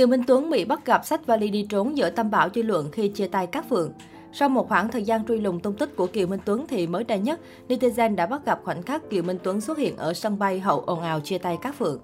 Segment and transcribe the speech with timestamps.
[0.00, 2.90] Kiều Minh Tuấn bị bắt gặp sách vali đi trốn giữa tâm bão dư luận
[2.92, 3.92] khi chia tay các phượng.
[4.32, 7.04] Sau một khoảng thời gian truy lùng tung tích của Kiều Minh Tuấn thì mới
[7.04, 10.38] đây nhất, netizen đã bắt gặp khoảnh khắc Kiều Minh Tuấn xuất hiện ở sân
[10.38, 12.00] bay hậu ồn ào chia tay các phượng.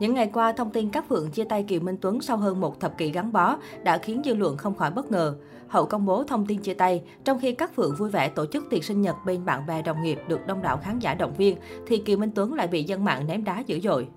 [0.00, 2.80] Những ngày qua, thông tin các Phượng chia tay Kiều Minh Tuấn sau hơn một
[2.80, 5.34] thập kỷ gắn bó đã khiến dư luận không khỏi bất ngờ.
[5.68, 8.64] Hậu công bố thông tin chia tay, trong khi các Phượng vui vẻ tổ chức
[8.70, 11.56] tiệc sinh nhật bên bạn bè đồng nghiệp được đông đảo khán giả động viên,
[11.86, 14.08] thì Kiều Minh Tuấn lại bị dân mạng ném đá dữ dội.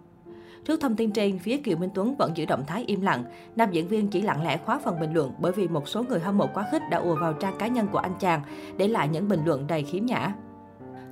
[0.66, 3.24] Trước thông tin trên, phía Kiều Minh Tuấn vẫn giữ động thái im lặng.
[3.56, 6.20] Nam diễn viên chỉ lặng lẽ khóa phần bình luận bởi vì một số người
[6.20, 8.42] hâm mộ quá khích đã ùa vào trang cá nhân của anh chàng,
[8.78, 10.34] để lại những bình luận đầy khiếm nhã.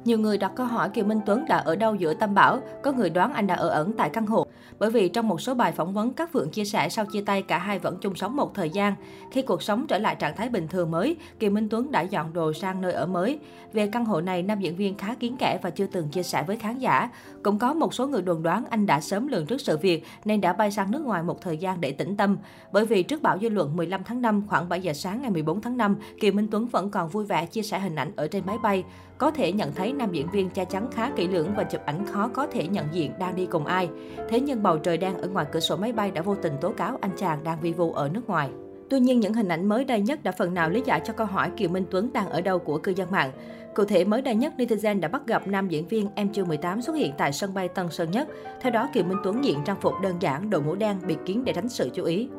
[0.06, 2.92] Nhiều người đặt câu hỏi Kiều Minh Tuấn đã ở đâu giữa tâm bão, có
[2.92, 4.48] người đoán anh đã ở ẩn tại căn hộ.
[4.80, 7.42] Bởi vì trong một số bài phỏng vấn, các Phượng chia sẻ sau chia tay
[7.42, 8.96] cả hai vẫn chung sống một thời gian.
[9.32, 12.34] Khi cuộc sống trở lại trạng thái bình thường mới, Kiều Minh Tuấn đã dọn
[12.34, 13.40] đồ sang nơi ở mới.
[13.74, 16.44] Về căn hộ này, nam diễn viên khá kiến kẽ và chưa từng chia sẻ
[16.48, 17.10] với khán giả.
[17.44, 20.42] Cũng có một số người đồn đoán anh đã sớm lường trước sự việc nên
[20.42, 22.38] đã bay sang nước ngoài một thời gian để tĩnh tâm.
[22.72, 25.62] Bởi vì trước bão dư luận 15 tháng 5, khoảng 7 giờ sáng ngày 14
[25.62, 28.46] tháng 5, Kiều Minh Tuấn vẫn còn vui vẻ chia sẻ hình ảnh ở trên
[28.46, 28.84] máy bay.
[29.22, 32.06] Có thể nhận thấy nam diễn viên che chắn khá kỹ lưỡng và chụp ảnh
[32.06, 33.90] khó có thể nhận diện đang đi cùng ai.
[34.30, 36.72] Thế nhưng bầu trời đen ở ngoài cửa sổ máy bay đã vô tình tố
[36.72, 38.50] cáo anh chàng đang vi vu ở nước ngoài.
[38.90, 41.28] Tuy nhiên, những hình ảnh mới đây nhất đã phần nào lý giải cho câu
[41.28, 43.32] hỏi Kiều Minh Tuấn đang ở đâu của cư dân mạng.
[43.76, 46.82] Cụ thể, mới đây nhất, netizen đã bắt gặp nam diễn viên em chưa 18
[46.82, 48.28] xuất hiện tại sân bay Tân Sơn Nhất.
[48.62, 51.44] Theo đó, Kiều Minh Tuấn diện trang phục đơn giản, đội mũ đen, biệt kiến
[51.46, 52.30] để tránh sự chú ý.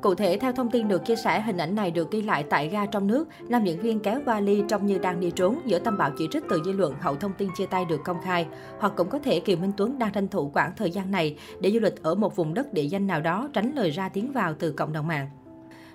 [0.00, 2.68] Cụ thể, theo thông tin được chia sẻ, hình ảnh này được ghi lại tại
[2.68, 3.28] ga trong nước.
[3.48, 6.44] Nam diễn viên kéo vali trông như đang đi trốn giữa tâm bão chỉ trích
[6.48, 8.46] từ dư luận hậu thông tin chia tay được công khai.
[8.78, 11.70] Hoặc cũng có thể Kiều Minh Tuấn đang tranh thủ quãng thời gian này để
[11.70, 14.54] du lịch ở một vùng đất địa danh nào đó tránh lời ra tiếng vào
[14.58, 15.30] từ cộng đồng mạng.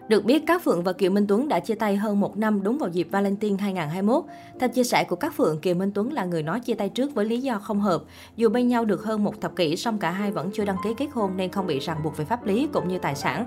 [0.07, 2.77] Được biết, Cát Phượng và Kiều Minh Tuấn đã chia tay hơn một năm đúng
[2.77, 4.23] vào dịp Valentine 2021.
[4.59, 7.15] Theo chia sẻ của Cát Phượng, Kiều Minh Tuấn là người nói chia tay trước
[7.15, 8.03] với lý do không hợp.
[8.35, 10.93] Dù bên nhau được hơn một thập kỷ, song cả hai vẫn chưa đăng ký
[10.97, 13.45] kết hôn nên không bị ràng buộc về pháp lý cũng như tài sản.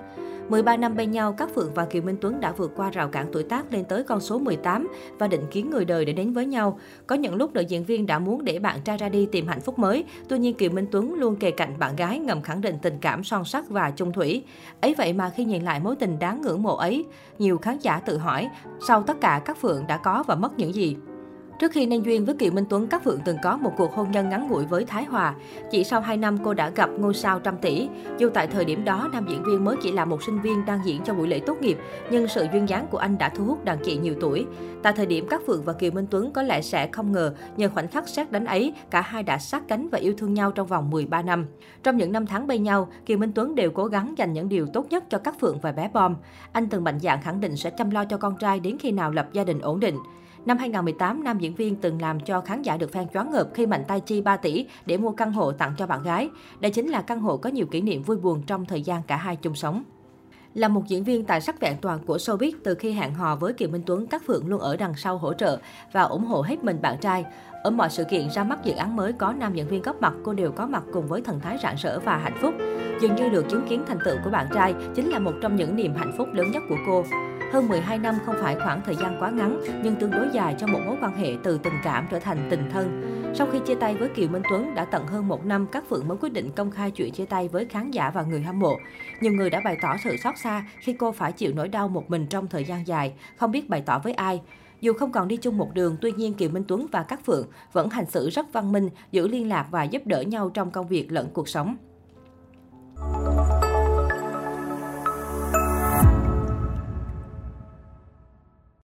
[0.49, 3.27] 13 năm bên nhau, các Phượng và Kiều Minh Tuấn đã vượt qua rào cản
[3.33, 6.47] tuổi tác lên tới con số 18 và định kiến người đời để đến với
[6.47, 6.79] nhau.
[7.07, 9.61] Có những lúc nữ diễn viên đã muốn để bạn trai ra đi tìm hạnh
[9.61, 12.77] phúc mới, tuy nhiên Kiều Minh Tuấn luôn kề cạnh bạn gái ngầm khẳng định
[12.83, 14.45] tình cảm son sắc và chung thủy.
[14.81, 17.05] Ấy vậy mà khi nhìn lại mối tình đáng ngưỡng mộ ấy,
[17.39, 18.49] nhiều khán giả tự hỏi,
[18.87, 20.97] sau tất cả các Phượng đã có và mất những gì?
[21.59, 24.11] Trước khi nên duyên với Kiều Minh Tuấn, các Phượng từng có một cuộc hôn
[24.11, 25.35] nhân ngắn ngủi với Thái Hòa.
[25.71, 27.89] Chỉ sau 2 năm cô đã gặp ngôi sao trăm tỷ.
[28.19, 30.81] Dù tại thời điểm đó, nam diễn viên mới chỉ là một sinh viên đang
[30.85, 31.79] diễn cho buổi lễ tốt nghiệp,
[32.11, 34.47] nhưng sự duyên dáng của anh đã thu hút đàn chị nhiều tuổi.
[34.83, 37.69] Tại thời điểm các Phượng và Kiều Minh Tuấn có lẽ sẽ không ngờ, nhờ
[37.69, 40.67] khoảnh khắc sát đánh ấy, cả hai đã sát cánh và yêu thương nhau trong
[40.67, 41.47] vòng 13 năm.
[41.83, 44.67] Trong những năm tháng bên nhau, Kiều Minh Tuấn đều cố gắng dành những điều
[44.67, 46.17] tốt nhất cho các Phượng và bé Bom.
[46.53, 49.11] Anh từng mạnh dạn khẳng định sẽ chăm lo cho con trai đến khi nào
[49.11, 49.97] lập gia đình ổn định.
[50.47, 53.67] Năm 2018, nam diễn viên từng làm cho khán giả được fan choáng ngợp khi
[53.67, 56.31] mạnh tay chi 3 tỷ để mua căn hộ tặng cho bạn gái.
[56.61, 59.17] Đây chính là căn hộ có nhiều kỷ niệm vui buồn trong thời gian cả
[59.17, 59.83] hai chung sống.
[60.55, 63.53] Là một diễn viên tài sắc vẹn toàn của showbiz, từ khi hẹn hò với
[63.53, 65.59] Kiều Minh Tuấn, các Phượng luôn ở đằng sau hỗ trợ
[65.93, 67.25] và ủng hộ hết mình bạn trai.
[67.63, 70.13] Ở mọi sự kiện ra mắt dự án mới có nam diễn viên góp mặt,
[70.25, 72.55] cô đều có mặt cùng với thần thái rạng rỡ và hạnh phúc.
[73.01, 75.77] Dường như được chứng kiến thành tựu của bạn trai chính là một trong những
[75.77, 77.05] niềm hạnh phúc lớn nhất của cô.
[77.55, 80.67] Hơn 12 năm không phải khoảng thời gian quá ngắn, nhưng tương đối dài cho
[80.67, 83.03] một mối quan hệ từ tình cảm trở thành tình thân.
[83.35, 86.09] Sau khi chia tay với Kiều Minh Tuấn đã tận hơn một năm, các Phượng
[86.09, 88.77] mới quyết định công khai chuyện chia tay với khán giả và người hâm mộ.
[89.21, 92.11] Nhiều người đã bày tỏ sự xót xa khi cô phải chịu nỗi đau một
[92.11, 94.41] mình trong thời gian dài, không biết bày tỏ với ai.
[94.81, 97.47] Dù không còn đi chung một đường, tuy nhiên Kiều Minh Tuấn và các Phượng
[97.73, 100.89] vẫn hành xử rất văn minh, giữ liên lạc và giúp đỡ nhau trong công
[100.89, 101.77] việc lẫn cuộc sống.